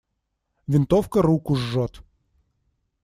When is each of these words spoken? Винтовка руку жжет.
Винтовка 0.67 1.21
руку 1.21 1.53
жжет. 1.55 1.93